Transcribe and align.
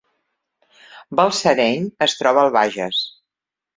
Balsareny 1.21 1.85
es 2.09 2.17
troba 2.23 2.43
al 2.47 2.51
Bages 2.59 3.07